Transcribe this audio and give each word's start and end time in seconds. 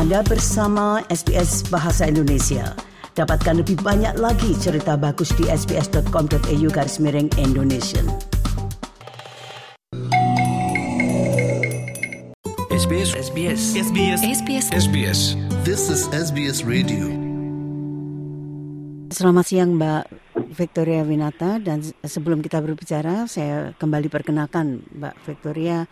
Anda 0.00 0.24
bersama 0.24 1.04
SBS 1.12 1.68
Bahasa 1.68 2.08
Indonesia. 2.08 2.72
Dapatkan 3.12 3.60
lebih 3.60 3.84
banyak 3.84 4.16
lagi 4.16 4.56
cerita 4.56 4.96
bagus 4.96 5.28
di 5.36 5.44
sbs.com.au 5.44 6.68
garis 6.72 6.96
miring 6.96 7.28
Indonesia. 7.36 8.00
SBS 12.72 13.12
SBS 13.12 13.60
SBS 13.76 14.20
SBS 14.24 14.66
SBS 14.72 15.20
This 15.68 15.92
is 15.92 16.08
SBS 16.08 16.64
Radio. 16.64 17.04
Selamat 19.12 19.44
siang 19.52 19.76
Mbak 19.76 20.08
Victoria 20.56 21.04
Winata 21.04 21.60
dan 21.60 21.84
sebelum 22.00 22.40
kita 22.40 22.56
berbicara 22.64 23.28
saya 23.28 23.76
kembali 23.76 24.08
perkenalkan 24.08 24.80
Mbak 24.96 25.28
Victoria 25.28 25.84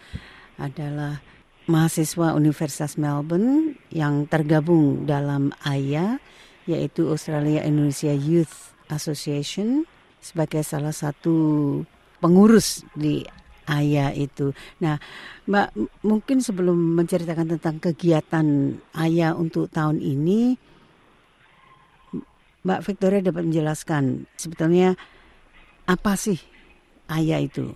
adalah 0.57 1.21
mahasiswa 1.69 2.33
Universitas 2.33 2.97
Melbourne 2.97 3.77
yang 3.93 4.25
tergabung 4.25 5.05
dalam 5.05 5.53
AYA 5.63 6.17
yaitu 6.65 7.13
Australia 7.13 7.65
Indonesia 7.65 8.13
Youth 8.13 8.73
Association 8.89 9.85
sebagai 10.19 10.65
salah 10.65 10.97
satu 10.97 11.37
pengurus 12.25 12.83
di 12.97 13.23
AYA 13.69 14.17
itu. 14.17 14.57
Nah, 14.81 14.97
Mbak 15.45 15.69
mungkin 16.09 16.41
sebelum 16.41 16.77
menceritakan 16.97 17.57
tentang 17.57 17.77
kegiatan 17.85 18.81
AYA 18.97 19.37
untuk 19.37 19.69
tahun 19.69 20.01
ini 20.01 20.57
Mbak 22.65 22.81
Victoria 22.85 23.21
dapat 23.21 23.45
menjelaskan 23.45 24.25
sebetulnya 24.41 24.97
apa 25.85 26.17
sih 26.17 26.41
AYA 27.13 27.45
itu 27.45 27.73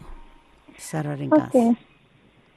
secara 0.80 1.16
ringkas. 1.16 1.52
Oke. 1.52 1.91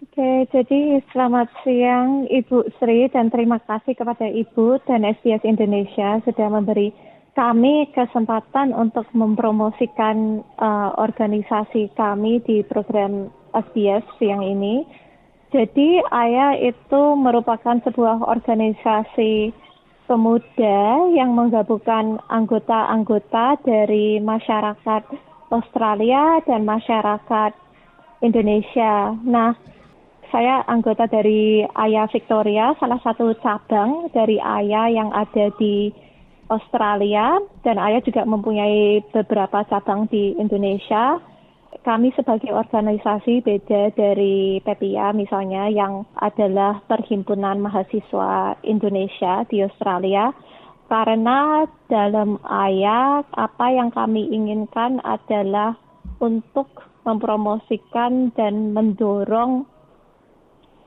Oke, 0.05 0.45
jadi 0.53 1.01
selamat 1.09 1.49
siang 1.65 2.29
Ibu 2.29 2.77
Sri 2.77 3.09
dan 3.09 3.33
terima 3.33 3.57
kasih 3.65 3.97
kepada 3.97 4.29
Ibu 4.29 4.85
dan 4.85 5.01
SBS 5.01 5.41
Indonesia 5.41 6.21
sudah 6.21 6.45
memberi 6.45 6.93
kami 7.33 7.89
kesempatan 7.89 8.69
untuk 8.77 9.09
mempromosikan 9.17 10.45
uh, 10.61 10.93
organisasi 11.01 11.89
kami 11.97 12.37
di 12.45 12.61
program 12.69 13.33
SBS 13.57 14.05
siang 14.21 14.45
ini. 14.45 14.85
Jadi 15.49 16.05
AYA 16.05 16.69
itu 16.69 17.01
merupakan 17.17 17.81
sebuah 17.81 18.29
organisasi 18.29 19.57
pemuda 20.05 21.09
yang 21.17 21.33
menggabungkan 21.33 22.21
anggota-anggota 22.29 23.57
dari 23.65 24.21
masyarakat 24.21 25.01
Australia 25.49 26.45
dan 26.45 26.61
masyarakat 26.61 27.57
Indonesia. 28.21 29.17
Nah, 29.25 29.74
saya 30.31 30.65
anggota 30.69 31.05
dari 31.09 31.65
Ayah 31.75 32.09
Victoria, 32.09 32.73
salah 32.79 33.01
satu 33.01 33.33
cabang 33.41 34.09
dari 34.13 34.41
Ayah 34.41 34.89
yang 34.89 35.09
ada 35.13 35.51
di 35.57 35.93
Australia 36.49 37.41
dan 37.65 37.81
Ayah 37.81 38.01
juga 38.05 38.21
mempunyai 38.25 39.01
beberapa 39.09 39.65
cabang 39.65 40.05
di 40.09 40.37
Indonesia. 40.37 41.17
Kami 41.85 42.13
sebagai 42.17 42.49
organisasi 42.49 43.45
beda 43.45 43.93
dari 43.93 44.57
PEPIA 44.65 45.13
misalnya 45.13 45.69
yang 45.69 46.07
adalah 46.17 46.81
Perhimpunan 46.89 47.61
Mahasiswa 47.61 48.57
Indonesia 48.65 49.45
di 49.45 49.61
Australia 49.61 50.33
karena 50.85 51.65
dalam 51.89 52.37
ayah 52.45 53.25
apa 53.33 53.67
yang 53.73 53.89
kami 53.89 54.29
inginkan 54.29 55.01
adalah 55.01 55.77
untuk 56.21 56.69
mempromosikan 57.05 58.33
dan 58.33 58.73
mendorong 58.73 59.65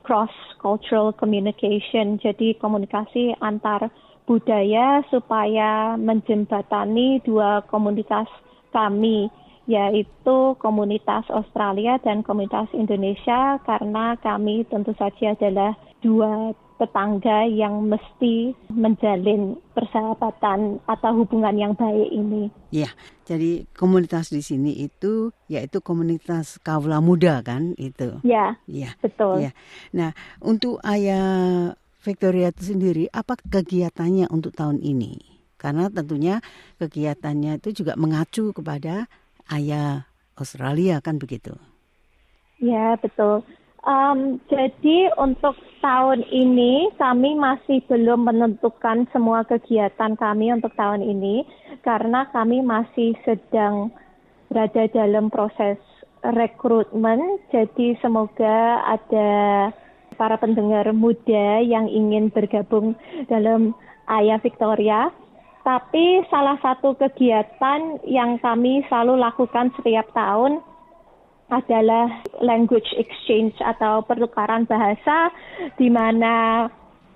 cross 0.09 0.33
cultural 0.57 1.13
communication 1.13 2.17
jadi 2.17 2.57
komunikasi 2.57 3.37
antar 3.45 3.93
budaya 4.25 5.05
supaya 5.13 5.93
menjembatani 6.01 7.21
dua 7.21 7.61
komunitas 7.69 8.25
kami 8.73 9.29
yaitu 9.69 10.57
komunitas 10.57 11.29
Australia 11.29 12.01
dan 12.01 12.25
komunitas 12.25 12.65
Indonesia 12.73 13.61
karena 13.69 14.17
kami 14.17 14.65
tentu 14.65 14.97
saja 14.97 15.37
adalah 15.37 15.77
dua 16.01 16.57
tetangga 16.79 17.43
yang 17.51 17.91
mesti 17.91 18.55
menjalin 18.71 19.59
persahabatan 19.75 20.79
atau 20.87 21.11
hubungan 21.19 21.53
yang 21.59 21.73
baik 21.75 22.07
ini. 22.07 22.47
Ya, 22.71 22.87
jadi 23.27 23.67
komunitas 23.75 24.31
di 24.31 24.39
sini 24.39 24.87
itu 24.87 25.35
yaitu 25.51 25.83
komunitas 25.83 26.57
kaula 26.63 27.03
muda 27.03 27.43
kan 27.43 27.75
itu. 27.75 28.23
Ya, 28.23 28.55
ya. 28.63 28.95
betul. 29.03 29.43
Ya. 29.43 29.51
Nah, 29.91 30.15
untuk 30.39 30.79
ayah 30.87 31.75
Victoria 31.99 32.55
itu 32.55 32.71
sendiri, 32.71 33.11
apa 33.11 33.35
kegiatannya 33.35 34.31
untuk 34.31 34.55
tahun 34.55 34.79
ini? 34.79 35.19
Karena 35.59 35.91
tentunya 35.91 36.39
kegiatannya 36.79 37.59
itu 37.59 37.83
juga 37.83 37.99
mengacu 37.99 38.55
kepada 38.55 39.11
ayah 39.51 40.07
Australia 40.39 41.03
kan 41.03 41.19
begitu. 41.19 41.51
Ya, 42.63 42.95
betul. 42.95 43.43
Um, 43.79 44.43
jadi 44.51 45.15
untuk 45.15 45.55
tahun 45.79 46.27
ini 46.27 46.91
kami 46.99 47.39
masih 47.39 47.79
belum 47.87 48.27
menentukan 48.27 49.07
semua 49.15 49.47
kegiatan 49.47 50.19
kami 50.19 50.51
untuk 50.51 50.75
tahun 50.75 50.99
ini 50.99 51.47
karena 51.87 52.27
kami 52.35 52.59
masih 52.59 53.15
sedang 53.23 53.87
berada 54.51 54.83
dalam 54.91 55.31
proses 55.31 55.79
rekrutmen. 56.19 57.39
Jadi 57.55 57.95
semoga 58.03 58.83
ada 58.83 59.31
para 60.19 60.35
pendengar 60.35 60.91
muda 60.91 61.63
yang 61.63 61.87
ingin 61.87 62.27
bergabung 62.35 62.99
dalam 63.31 63.71
Ayah 64.11 64.43
Victoria. 64.43 65.07
Tapi 65.63 66.27
salah 66.27 66.59
satu 66.59 66.99
kegiatan 66.99 68.03
yang 68.03 68.35
kami 68.43 68.83
selalu 68.91 69.23
lakukan 69.23 69.71
setiap 69.79 70.11
tahun 70.11 70.59
adalah 71.49 72.21
language 72.45 72.89
exchange 72.97 73.57
atau 73.61 74.05
pertukaran 74.05 74.69
bahasa 74.69 75.33
di 75.81 75.89
mana 75.89 76.67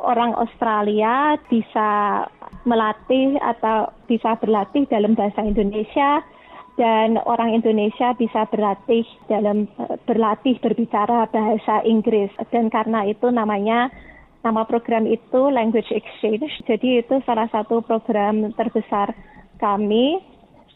orang 0.02 0.34
Australia 0.36 1.38
bisa 1.48 2.24
melatih 2.66 3.38
atau 3.40 3.94
bisa 4.10 4.36
berlatih 4.42 4.90
dalam 4.90 5.14
bahasa 5.14 5.46
Indonesia 5.46 6.26
dan 6.74 7.22
orang 7.30 7.54
Indonesia 7.54 8.18
bisa 8.18 8.50
berlatih 8.50 9.06
dalam 9.30 9.70
berlatih 10.10 10.58
berbicara 10.58 11.30
bahasa 11.30 11.86
Inggris. 11.86 12.34
Dan 12.50 12.74
karena 12.74 13.06
itu 13.06 13.30
namanya 13.30 13.94
nama 14.42 14.66
program 14.66 15.06
itu 15.06 15.54
language 15.54 15.94
exchange. 15.94 16.50
Jadi 16.66 17.06
itu 17.06 17.22
salah 17.30 17.46
satu 17.54 17.86
program 17.86 18.52
terbesar 18.58 19.14
kami 19.62 20.33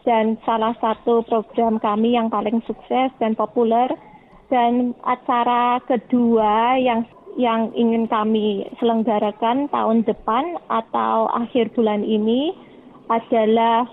dan 0.07 0.39
salah 0.47 0.71
satu 0.79 1.19
program 1.27 1.83
kami 1.83 2.15
yang 2.15 2.31
paling 2.31 2.63
sukses 2.63 3.11
dan 3.19 3.35
populer 3.35 3.91
dan 4.47 4.95
acara 5.03 5.83
kedua 5.83 6.79
yang 6.79 7.03
yang 7.35 7.69
ingin 7.75 8.07
kami 8.07 8.65
selenggarakan 8.79 9.67
tahun 9.69 10.07
depan 10.07 10.57
atau 10.71 11.27
akhir 11.35 11.75
bulan 11.75 12.01
ini 12.07 12.55
adalah 13.11 13.85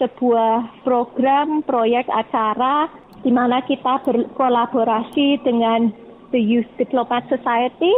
sebuah 0.00 0.82
program 0.82 1.60
proyek 1.68 2.08
acara 2.08 2.88
di 3.20 3.28
mana 3.28 3.60
kita 3.68 4.00
berkolaborasi 4.00 5.44
dengan 5.44 5.92
The 6.32 6.40
Youth 6.40 6.72
Diplomat 6.80 7.28
Society 7.28 7.92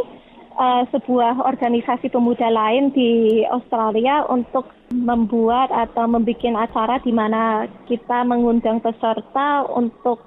uh, 0.58 0.82
sebuah 0.90 1.46
organisasi 1.46 2.10
pemuda 2.10 2.50
lain 2.50 2.90
di 2.90 3.42
Australia 3.46 4.26
untuk 4.26 4.66
membuat 4.92 5.72
atau 5.72 6.04
membuat 6.06 6.54
acara 6.54 7.00
di 7.00 7.10
mana 7.10 7.66
kita 7.88 8.22
mengundang 8.28 8.78
peserta 8.78 9.64
untuk 9.72 10.20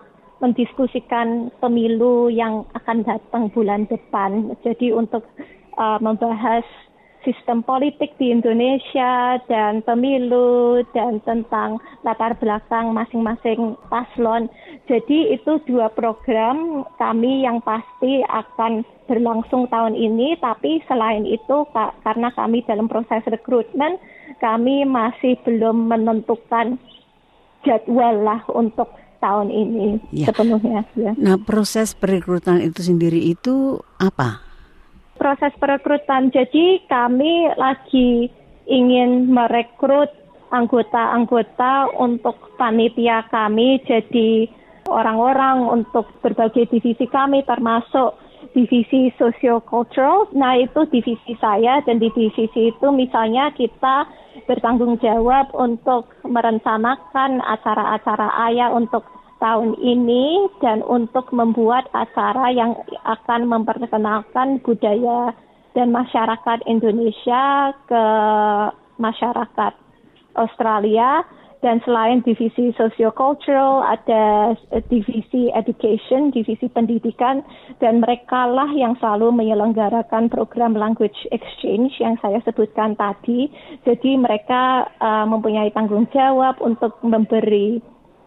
mendiskusikan 0.44 1.53
pemilu 1.64 2.28
yang 2.28 2.68
akan 2.76 3.06
datang 3.08 3.48
bulan 3.53 3.88
depan. 3.88 4.52
Jadi 4.66 4.92
untuk 4.92 5.24
uh, 5.80 6.02
membahas 6.03 6.66
sistem 7.25 7.66
politik 7.66 8.14
di 8.22 8.29
Indonesia 8.29 9.41
dan 9.50 9.82
pemilu 9.82 10.85
dan 10.94 11.20
tentang 11.26 11.82
latar 12.05 12.38
belakang 12.38 12.94
masing-masing 12.94 13.73
paslon. 13.90 14.47
Jadi 14.85 15.34
itu 15.34 15.58
dua 15.66 15.90
program 15.90 16.85
kami 17.02 17.41
yang 17.41 17.59
pasti 17.66 18.22
akan 18.29 18.85
berlangsung 19.09 19.66
tahun 19.73 19.97
ini, 19.97 20.38
tapi 20.38 20.79
selain 20.85 21.26
itu 21.26 21.66
karena 22.05 22.29
kami 22.38 22.61
dalam 22.70 22.85
proses 22.85 23.26
rekrutmen, 23.26 23.97
kami 24.38 24.85
masih 24.85 25.35
belum 25.41 25.90
menentukan 25.90 26.78
jadwal 27.66 28.22
lah 28.22 28.46
untuk 28.53 28.94
tahun 29.17 29.50
ini 29.50 29.88
ya. 30.14 30.29
sepenuhnya. 30.29 30.85
Ya. 30.94 31.17
Nah 31.17 31.41
proses 31.41 31.97
perekrutan 31.97 32.61
itu 32.61 32.85
sendiri 32.85 33.17
itu 33.17 33.82
apa? 33.97 34.45
Proses 35.26 35.58
perekrutan. 35.58 36.30
Jadi 36.30 36.86
kami 36.86 37.50
lagi 37.58 38.30
ingin 38.70 39.34
merekrut 39.34 40.14
anggota-anggota 40.54 41.98
untuk 41.98 42.54
panitia 42.62 43.26
kami 43.34 43.82
jadi 43.90 44.46
orang-orang 44.86 45.66
untuk 45.82 46.14
berbagai 46.22 46.70
divisi 46.70 47.10
kami 47.10 47.42
termasuk 47.42 48.14
divisi 48.54 49.10
sosiokultural. 49.18 50.30
Nah, 50.38 50.62
itu 50.62 50.86
divisi 50.94 51.34
saya 51.42 51.82
dan 51.82 51.98
di 51.98 52.14
divisi 52.14 52.70
itu 52.70 52.88
misalnya 52.94 53.50
kita 53.58 54.06
bertanggung 54.46 55.02
jawab 55.02 55.50
untuk 55.58 56.14
merencanakan 56.22 57.42
acara-acara 57.42 58.30
ayah 58.54 58.70
untuk 58.70 59.02
tahun 59.40 59.76
ini 59.79 60.47
dan 60.64 60.79
untuk 60.85 61.29
membuat 61.35 61.91
acara 61.91 62.52
yang 62.55 62.76
akan 63.03 63.52
memperkenalkan 63.52 64.64
budaya 64.64 65.35
dan 65.76 65.91
masyarakat 65.91 66.64
Indonesia 66.66 67.76
ke 67.85 68.05
masyarakat 68.96 69.73
Australia 70.40 71.23
dan 71.66 71.82
selain 71.82 72.22
divisi 72.22 72.70
sociocultural 72.78 73.82
ada 73.82 74.53
divisi 74.85 75.49
education, 75.49 76.29
divisi 76.29 76.70
pendidikan 76.70 77.41
dan 77.81 78.05
mereka 78.05 78.46
lah 78.46 78.70
yang 78.70 78.93
selalu 79.02 79.34
menyelenggarakan 79.34 80.29
program 80.29 80.78
language 80.78 81.17
exchange 81.34 81.97
yang 81.97 82.22
saya 82.22 82.38
sebutkan 82.46 82.93
tadi. 82.93 83.49
Jadi 83.81 84.14
mereka 84.14 84.85
uh, 85.02 85.26
mempunyai 85.26 85.73
tanggung 85.73 86.05
jawab 86.14 86.61
untuk 86.61 87.02
memberi 87.02 87.81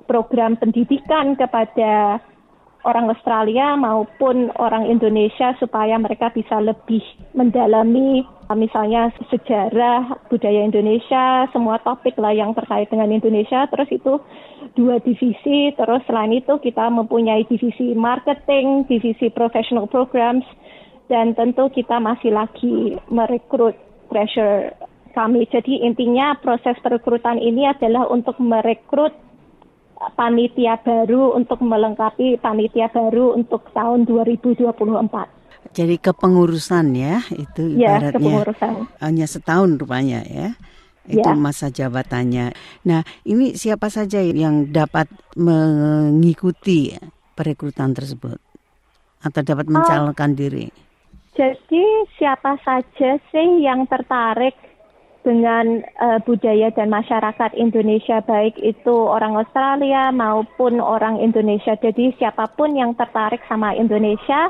program 0.08 0.56
pendidikan 0.56 1.36
kepada 1.36 2.18
orang 2.88 3.12
Australia 3.12 3.76
maupun 3.76 4.48
orang 4.56 4.88
Indonesia 4.88 5.52
supaya 5.60 6.00
mereka 6.00 6.32
bisa 6.32 6.56
lebih 6.62 7.04
mendalami 7.36 8.24
misalnya 8.56 9.12
sejarah 9.28 10.24
budaya 10.32 10.64
Indonesia, 10.64 11.44
semua 11.52 11.76
topik 11.84 12.16
lah 12.16 12.32
yang 12.32 12.56
terkait 12.56 12.88
dengan 12.88 13.12
Indonesia. 13.12 13.68
Terus 13.68 13.88
itu 13.92 14.16
dua 14.72 15.02
divisi, 15.04 15.74
terus 15.76 16.00
selain 16.08 16.32
itu 16.32 16.56
kita 16.56 16.88
mempunyai 16.88 17.44
divisi 17.44 17.92
marketing, 17.92 18.88
divisi 18.88 19.28
professional 19.28 19.84
programs, 19.84 20.48
dan 21.12 21.36
tentu 21.36 21.68
kita 21.68 22.00
masih 22.00 22.32
lagi 22.32 22.96
merekrut 23.12 23.76
pressure 24.08 24.72
kami. 25.12 25.44
Jadi 25.52 25.84
intinya 25.84 26.32
proses 26.40 26.78
perekrutan 26.80 27.36
ini 27.36 27.68
adalah 27.68 28.08
untuk 28.08 28.40
merekrut 28.40 29.12
panitia 30.14 30.78
baru 30.80 31.34
untuk 31.34 31.58
melengkapi 31.62 32.38
panitia 32.38 32.86
baru 32.90 33.34
untuk 33.34 33.66
tahun 33.74 34.06
2024. 34.06 35.74
Jadi 35.74 35.96
kepengurusan 36.00 36.86
ya 36.96 37.20
itu 37.34 37.76
ya, 37.76 37.98
ibaratnya 37.98 38.14
kepengurusan. 38.16 38.72
hanya 39.04 39.26
setahun 39.28 39.76
rupanya 39.76 40.24
ya 40.24 40.56
itu 41.08 41.24
ya. 41.24 41.34
masa 41.34 41.72
jabatannya. 41.72 42.52
Nah 42.84 43.00
ini 43.24 43.56
siapa 43.56 43.88
saja 43.88 44.20
yang 44.20 44.70
dapat 44.70 45.08
mengikuti 45.34 46.94
perekrutan 47.32 47.96
tersebut 47.96 48.38
atau 49.24 49.40
dapat 49.42 49.66
oh. 49.66 49.72
mencalonkan 49.76 50.30
oh, 50.32 50.36
diri? 50.36 50.66
Jadi 51.38 51.84
siapa 52.18 52.58
saja 52.66 53.18
sih 53.30 53.48
yang 53.62 53.86
tertarik 53.86 54.67
dengan 55.26 55.82
uh, 55.98 56.18
budaya 56.22 56.70
dan 56.72 56.88
masyarakat 56.88 57.50
Indonesia 57.58 58.22
baik 58.22 58.56
itu 58.62 58.94
orang 58.94 59.34
Australia 59.34 60.14
maupun 60.14 60.78
orang 60.78 61.18
Indonesia. 61.18 61.74
Jadi 61.76 62.14
siapa 62.16 62.48
pun 62.54 62.72
yang 62.78 62.94
tertarik 62.94 63.42
sama 63.50 63.74
Indonesia 63.74 64.48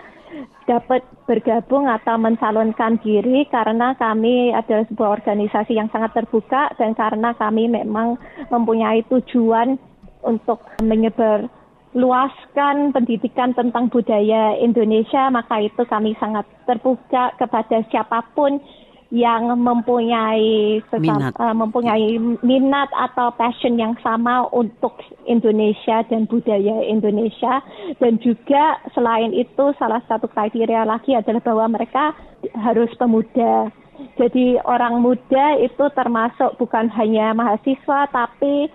dapat 0.69 1.01
bergabung 1.25 1.89
atau 1.89 2.21
mencalonkan 2.21 3.01
diri 3.01 3.49
karena 3.49 3.97
kami 3.97 4.53
adalah 4.53 4.85
sebuah 4.93 5.11
organisasi 5.21 5.73
yang 5.73 5.89
sangat 5.89 6.13
terbuka 6.13 6.77
dan 6.77 6.93
karena 6.93 7.33
kami 7.33 7.73
memang 7.73 8.21
mempunyai 8.53 9.01
tujuan 9.09 9.81
untuk 10.21 10.61
menyebar 10.85 11.49
luaskan 11.97 12.93
pendidikan 12.93 13.57
tentang 13.57 13.89
budaya 13.89 14.61
Indonesia 14.61 15.33
maka 15.33 15.65
itu 15.65 15.83
kami 15.89 16.13
sangat 16.21 16.45
terbuka 16.69 17.33
kepada 17.41 17.81
siapa 17.89 18.29
pun 18.37 18.61
yang 19.09 19.57
mempunyai 19.57 20.85
minat. 21.01 21.33
Uh, 21.41 21.57
mempunyai 21.57 22.21
minat 22.45 22.93
atau 22.93 23.33
passion 23.33 23.81
yang 23.81 23.97
sama 24.05 24.45
untuk 24.53 25.01
Indonesia 25.25 26.05
dan 26.13 26.29
budaya 26.29 26.85
Indonesia 26.85 27.65
dan 28.05 28.21
juga 28.21 28.77
selain 28.93 29.33
itu 29.33 29.73
salah 29.81 30.05
satu 30.05 30.29
kriteria 30.29 30.85
lagi 30.85 31.17
adalah 31.17 31.41
bahwa 31.41 31.81
mereka 31.81 32.13
harus 32.53 32.93
pemuda. 33.01 33.73
Jadi 34.21 34.61
orang 34.63 35.01
muda 35.01 35.57
itu 35.57 35.89
termasuk 35.97 36.61
bukan 36.61 36.93
hanya 36.93 37.33
mahasiswa 37.33 38.13
tapi 38.13 38.69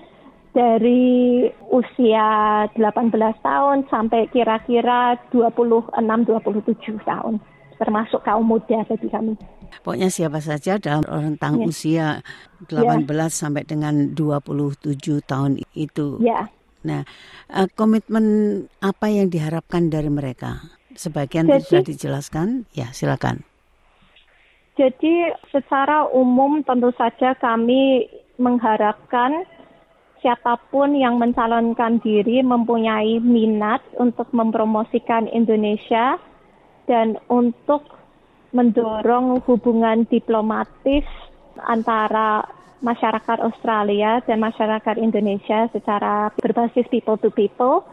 dari 0.53 1.45
usia 1.69 2.29
18 2.74 3.13
tahun 3.41 3.77
sampai 3.89 4.29
kira-kira 4.29 5.18
26 5.29 5.94
27 5.94 7.09
tahun 7.09 7.41
termasuk 7.78 8.22
kaum 8.24 8.46
muda 8.46 8.84
bagi 8.86 9.08
kami. 9.10 9.34
Pokoknya 9.81 10.10
siapa 10.14 10.40
saja 10.40 10.78
dalam 10.78 11.04
rentang 11.06 11.62
ya. 11.62 11.66
usia 11.66 12.08
18 12.70 13.04
ya. 13.10 13.28
sampai 13.30 13.64
dengan 13.66 14.14
27 14.14 14.94
tahun 15.25 15.60
itu. 15.74 16.22
Ya. 16.22 16.48
Nah, 16.84 17.08
uh, 17.50 17.68
komitmen 17.74 18.25
apa 18.84 19.08
yang 19.08 19.31
diharapkan 19.31 19.88
dari 19.88 20.12
mereka? 20.12 20.62
Sebagian 20.94 21.50
Jadi, 21.50 21.64
sudah 21.66 21.84
dijelaskan. 21.84 22.48
Ya, 22.75 22.94
silakan. 22.94 23.42
Jadi 24.74 25.30
secara 25.54 26.10
umum 26.10 26.66
tentu 26.66 26.90
saja 26.98 27.38
kami 27.38 28.10
mengharapkan 28.42 29.46
siapa 30.24 30.58
pun 30.74 30.98
yang 30.98 31.22
mencalonkan 31.22 32.02
diri 32.02 32.42
mempunyai 32.42 33.22
minat 33.22 33.84
untuk 34.00 34.31
mempromosikan 34.34 35.30
Indonesia 35.30 36.18
dan 36.85 37.19
untuk 37.31 37.83
mendorong 38.53 39.41
hubungan 39.50 40.06
diplomatis 40.07 41.03
antara 41.65 42.45
masyarakat 42.83 43.39
Australia 43.41 44.19
dan 44.27 44.44
masyarakat 44.44 44.95
Indonesia 45.00 45.71
secara 45.71 46.30
berbasis 46.38 46.85
people 46.91 47.18
to 47.18 47.31
people. 47.33 47.88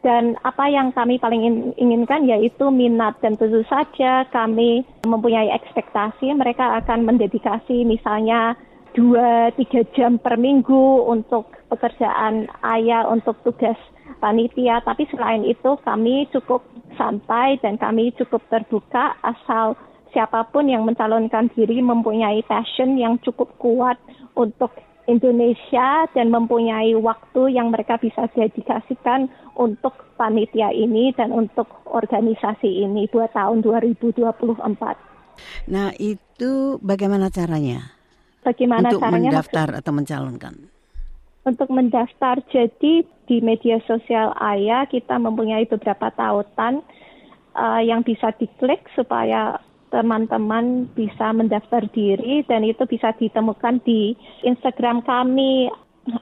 Dan 0.00 0.32
apa 0.48 0.64
yang 0.72 0.96
kami 0.96 1.20
paling 1.20 1.76
inginkan 1.76 2.24
yaitu 2.24 2.72
minat 2.72 3.20
dan 3.20 3.36
tentu 3.36 3.60
saja 3.68 4.24
kami 4.32 4.80
mempunyai 5.04 5.52
ekspektasi 5.52 6.32
mereka 6.32 6.80
akan 6.80 7.04
mendedikasi 7.04 7.84
misalnya 7.84 8.56
dua 8.96 9.52
tiga 9.60 9.84
jam 9.92 10.16
per 10.16 10.40
minggu 10.40 11.04
untuk 11.04 11.52
pekerjaan 11.68 12.48
ayah 12.64 13.12
untuk 13.12 13.36
tugas 13.44 13.76
panitia. 14.18 14.82
Tapi 14.82 15.06
selain 15.12 15.46
itu 15.46 15.78
kami 15.86 16.26
cukup 16.34 16.66
santai 16.98 17.60
dan 17.62 17.78
kami 17.78 18.10
cukup 18.18 18.42
terbuka 18.50 19.14
asal 19.22 19.78
siapa 20.10 20.42
pun 20.50 20.66
yang 20.66 20.82
mencalonkan 20.82 21.50
diri 21.54 21.78
mempunyai 21.78 22.42
passion 22.44 22.98
yang 22.98 23.16
cukup 23.22 23.54
kuat 23.62 23.96
untuk 24.34 24.74
Indonesia 25.10 26.06
dan 26.14 26.30
mempunyai 26.30 26.94
waktu 26.94 27.56
yang 27.56 27.74
mereka 27.74 27.98
bisa 27.98 28.30
dedikasikan 28.30 29.26
untuk 29.58 29.94
panitia 30.14 30.70
ini 30.70 31.10
dan 31.16 31.34
untuk 31.34 31.66
organisasi 31.90 32.86
ini 32.86 33.10
buat 33.10 33.34
tahun 33.34 33.64
2024. 33.66 34.22
Nah, 35.72 35.90
itu 35.96 36.78
bagaimana 36.78 37.32
caranya? 37.32 37.96
Bagaimana 38.44 38.92
untuk 38.92 39.02
caranya 39.02 39.30
mendaftar 39.34 39.68
atau 39.82 39.92
mencalonkan? 39.92 40.54
Untuk 41.40 41.72
mendaftar, 41.72 42.44
jadi 42.52 43.00
di 43.24 43.36
media 43.40 43.80
sosial 43.88 44.36
Ayah 44.36 44.84
kita 44.84 45.16
mempunyai 45.16 45.64
beberapa 45.64 46.12
tautan 46.12 46.84
uh, 47.56 47.80
yang 47.80 48.04
bisa 48.04 48.28
diklik 48.36 48.84
supaya 48.92 49.56
teman-teman 49.90 50.86
bisa 50.94 51.32
mendaftar 51.34 51.82
diri 51.90 52.46
dan 52.46 52.62
itu 52.62 52.84
bisa 52.86 53.16
ditemukan 53.16 53.82
di 53.82 54.14
Instagram 54.46 55.02
kami 55.02 55.72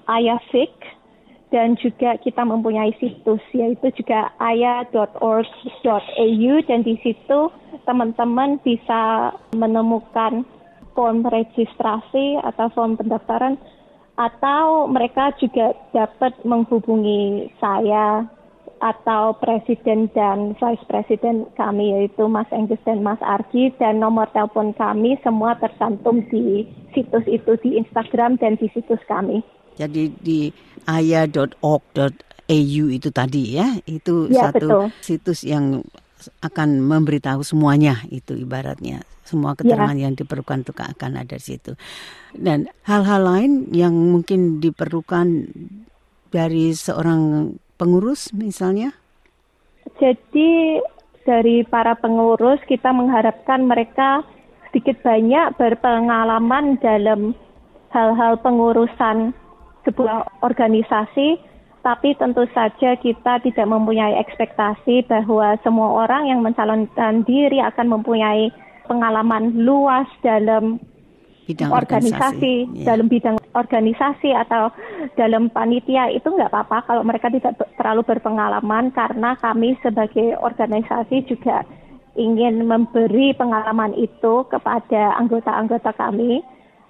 Ayafik 0.08 0.72
dan 1.48 1.76
juga 1.80 2.16
kita 2.20 2.44
mempunyai 2.44 2.92
situs 3.00 3.40
yaitu 3.56 3.88
juga 3.96 4.32
aya.org.au 4.40 5.42
dan 6.68 6.80
di 6.84 6.96
situ 7.00 7.40
teman-teman 7.88 8.60
bisa 8.60 9.32
menemukan 9.56 10.44
form 10.92 11.24
registrasi 11.24 12.36
atau 12.44 12.68
form 12.76 13.00
pendaftaran 13.00 13.56
atau 14.18 14.90
mereka 14.90 15.30
juga 15.38 15.78
dapat 15.94 16.34
menghubungi 16.42 17.54
saya 17.62 18.26
atau 18.78 19.34
presiden 19.38 20.06
dan 20.14 20.54
vice 20.58 20.84
presiden 20.86 21.46
kami 21.58 21.90
yaitu 21.94 22.26
Mas 22.30 22.46
Enggus 22.54 22.78
dan 22.86 23.02
Mas 23.02 23.18
Argi 23.22 23.74
dan 23.78 23.98
nomor 23.98 24.30
telepon 24.30 24.74
kami 24.74 25.18
semua 25.22 25.58
tercantum 25.58 26.22
di 26.30 26.66
situs 26.94 27.26
itu 27.26 27.58
di 27.62 27.78
Instagram 27.78 28.38
dan 28.38 28.54
di 28.58 28.70
situs 28.70 29.02
kami. 29.10 29.42
Jadi 29.78 30.10
di 30.18 30.50
aya.org.au 30.86 32.14
itu 32.90 33.08
tadi 33.14 33.58
ya, 33.58 33.78
itu 33.86 34.30
ya, 34.30 34.50
satu 34.50 34.58
betul. 34.58 34.84
situs 35.02 35.46
yang 35.46 35.82
akan 36.42 36.82
memberitahu 36.82 37.42
semuanya 37.46 38.02
itu 38.10 38.34
ibaratnya 38.34 39.06
semua 39.28 39.52
keterangan 39.52 39.92
ya. 39.92 40.08
yang 40.08 40.16
diperlukan 40.16 40.64
itu 40.64 40.72
akan 40.72 41.12
ada 41.20 41.36
di 41.36 41.44
situ. 41.44 41.76
Dan 42.32 42.72
hal-hal 42.88 43.20
lain 43.20 43.52
yang 43.76 43.92
mungkin 43.92 44.56
diperlukan 44.58 45.52
dari 46.32 46.72
seorang 46.72 47.52
pengurus 47.76 48.32
misalnya? 48.32 48.96
Jadi 50.00 50.80
dari 51.28 51.60
para 51.68 51.92
pengurus 52.00 52.60
kita 52.64 52.88
mengharapkan 52.88 53.68
mereka 53.68 54.24
sedikit 54.68 55.00
banyak 55.04 55.56
berpengalaman 55.60 56.80
dalam 56.80 57.36
hal-hal 57.92 58.36
pengurusan 58.40 59.32
sebuah 59.84 60.44
organisasi, 60.44 61.40
tapi 61.82 62.14
tentu 62.18 62.44
saja 62.52 62.98
kita 62.98 63.40
tidak 63.42 63.66
mempunyai 63.66 64.18
ekspektasi 64.22 65.06
bahwa 65.06 65.54
semua 65.62 66.04
orang 66.06 66.28
yang 66.28 66.40
mencalonkan 66.42 67.22
diri 67.24 67.62
akan 67.62 67.98
mempunyai 67.98 68.50
pengalaman 68.88 69.54
luas 69.62 70.08
dalam 70.24 70.80
Bidang 71.48 71.72
organisasi, 71.72 72.12
organisasi, 72.12 72.84
ya. 72.84 72.92
dalam 72.92 73.06
bidang 73.08 73.36
organisasi 73.56 74.36
atau 74.36 74.68
dalam 75.16 75.48
panitia 75.48 76.12
itu 76.12 76.28
nggak 76.28 76.52
apa-apa 76.52 76.84
kalau 76.84 77.00
mereka 77.00 77.32
tidak 77.32 77.56
terlalu 77.80 78.04
berpengalaman 78.04 78.92
karena 78.92 79.32
kami 79.40 79.72
sebagai 79.80 80.36
organisasi 80.44 81.24
juga 81.24 81.64
ingin 82.20 82.68
memberi 82.68 83.32
pengalaman 83.32 83.96
itu 83.96 84.44
kepada 84.52 85.16
anggota-anggota 85.16 85.96
kami. 85.96 86.44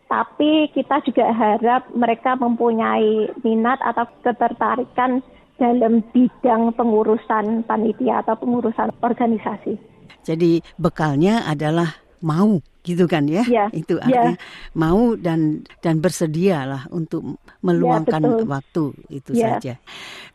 Tapi 0.09 0.73
kita 0.73 1.05
juga 1.05 1.29
harap 1.37 1.85
mereka 1.93 2.33
mempunyai 2.41 3.29
minat 3.45 3.77
atau 3.85 4.09
ketertarikan 4.25 5.21
dalam 5.61 6.00
bidang 6.17 6.73
pengurusan 6.73 7.67
panitia 7.69 8.25
atau 8.25 8.35
pengurusan 8.41 8.88
organisasi. 9.05 9.77
Jadi 10.25 10.65
bekalnya 10.81 11.45
adalah 11.45 11.93
mau 12.25 12.57
gitu 12.83 13.05
kan 13.05 13.29
ya? 13.29 13.45
Ya, 13.45 13.67
Itu 13.69 14.00
ya. 14.00 14.09
artinya 14.09 14.37
mau 14.73 15.12
dan 15.19 15.62
dan 15.85 16.00
bersedialah 16.00 16.88
untuk 16.88 17.37
meluangkan 17.61 18.23
betul. 18.23 18.49
waktu 18.49 18.85
itu 19.12 19.31
Ya. 19.37 19.61
saja. 19.61 19.75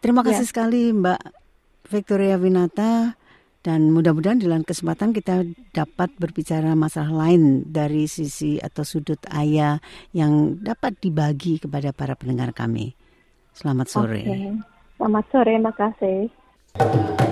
Terima 0.04 0.22
kasih 0.22 0.46
Ya. 0.46 0.50
sekali 0.54 0.94
Mbak 0.94 1.22
Victoria 1.90 2.38
Winata 2.38 3.18
dan 3.64 3.96
mudah-mudahan 3.96 4.44
di 4.44 4.48
lain 4.52 4.68
kesempatan 4.68 5.16
kita 5.16 5.48
dapat 5.72 6.12
berbicara 6.20 6.76
masalah 6.76 7.32
lain 7.32 7.64
dari 7.64 8.12
sisi 8.12 8.60
atau 8.60 8.84
sudut 8.84 9.24
ayah 9.32 9.80
yang 10.12 10.60
dapat 10.60 11.00
dibagi 11.00 11.64
kepada 11.64 11.96
para 11.96 12.20
pendengar 12.20 12.52
kami. 12.52 12.94
Selamat 13.56 13.88
sore. 13.88 14.22
Oke. 14.28 14.40
Selamat 15.00 15.26
sore, 15.32 15.56
makasih. 15.64 17.32